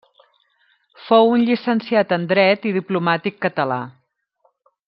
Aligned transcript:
Fou 1.09 1.29
un 1.33 1.43
llicenciat 1.49 2.15
en 2.19 2.27
Dret 2.33 2.67
i 2.71 2.75
diplomàtic 2.81 3.41
català. 3.49 3.81